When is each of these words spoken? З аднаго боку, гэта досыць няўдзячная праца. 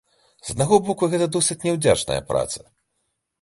З 0.47 0.53
аднаго 0.53 0.79
боку, 0.87 1.09
гэта 1.11 1.27
досыць 1.35 1.59
няўдзячная 1.67 2.19
праца. 2.33 2.59